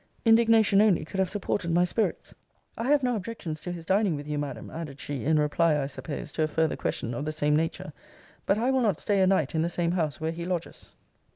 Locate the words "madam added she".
4.39-5.25